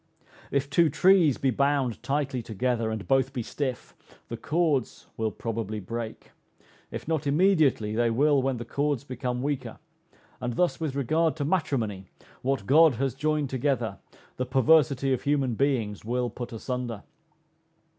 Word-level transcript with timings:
If 0.49 0.67
two 0.67 0.89
trees 0.89 1.37
be 1.37 1.51
bound 1.51 2.01
tightly 2.01 2.41
together, 2.41 2.89
and 2.89 3.07
both 3.07 3.33
be 3.33 3.43
stiff, 3.43 3.93
the 4.29 4.35
cords 4.35 5.05
will 5.15 5.29
probably 5.29 5.79
break; 5.79 6.31
if 6.89 7.07
not 7.07 7.27
immediately, 7.27 7.93
they 7.93 8.09
will 8.09 8.41
when 8.41 8.57
the 8.57 8.65
cords 8.65 9.03
become 9.03 9.43
weaker: 9.43 9.77
and 10.39 10.53
thus 10.53 10.79
with 10.79 10.95
regard 10.95 11.35
to 11.35 11.45
matrimony, 11.45 12.07
what 12.41 12.65
God 12.65 12.95
has 12.95 13.13
joined 13.13 13.51
together, 13.51 13.99
the 14.37 14.45
perversity 14.47 15.13
of 15.13 15.21
human 15.21 15.53
beings 15.53 16.03
will 16.03 16.31
put 16.31 16.51
asunder. 16.51 17.03